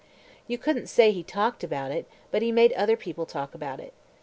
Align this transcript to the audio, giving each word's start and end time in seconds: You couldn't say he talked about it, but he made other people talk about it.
You 0.47 0.57
couldn't 0.57 0.87
say 0.87 1.11
he 1.11 1.21
talked 1.21 1.63
about 1.63 1.91
it, 1.91 2.07
but 2.31 2.41
he 2.41 2.51
made 2.51 2.71
other 2.73 2.97
people 2.97 3.27
talk 3.27 3.53
about 3.53 3.79
it. 3.79 3.93